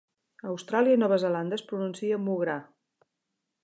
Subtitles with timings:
[0.45, 2.61] A Austràlia i Nova Zelanda es pronuncia "MuhGrah".